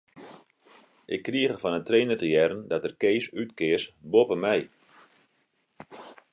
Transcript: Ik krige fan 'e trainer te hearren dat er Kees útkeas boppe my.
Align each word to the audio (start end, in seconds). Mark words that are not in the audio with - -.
Ik 1.15 1.21
krige 1.27 1.55
fan 1.61 1.77
'e 1.77 1.81
trainer 1.87 2.17
te 2.19 2.27
hearren 2.33 2.61
dat 2.71 2.85
er 2.87 2.93
Kees 3.01 3.25
útkeas 3.41 3.83
boppe 4.11 4.35
my. 4.43 4.59